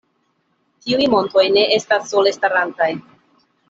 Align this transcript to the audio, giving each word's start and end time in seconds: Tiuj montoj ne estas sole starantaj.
Tiuj 0.85 1.05
montoj 1.17 1.45
ne 1.59 1.69
estas 1.79 2.11
sole 2.15 2.35
starantaj. 2.43 2.93